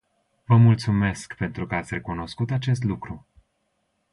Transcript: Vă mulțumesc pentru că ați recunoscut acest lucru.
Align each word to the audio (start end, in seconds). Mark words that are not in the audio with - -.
Vă 0.45 0.55
mulțumesc 0.55 1.33
pentru 1.33 1.67
că 1.67 1.75
ați 1.75 1.93
recunoscut 1.93 2.51
acest 2.51 2.83
lucru. 2.83 3.27